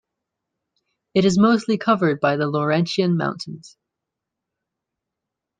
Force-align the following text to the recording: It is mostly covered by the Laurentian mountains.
It 1.13 1.25
is 1.25 1.37
mostly 1.37 1.77
covered 1.77 2.19
by 2.19 2.35
the 2.35 2.47
Laurentian 2.47 3.17
mountains. 3.17 3.77